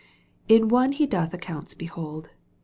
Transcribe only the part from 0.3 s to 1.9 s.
In one he doth accounts